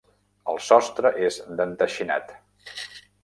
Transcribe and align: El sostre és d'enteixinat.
El 0.53 0.61
sostre 0.67 1.11
és 1.27 1.37
d'enteixinat. 1.59 2.35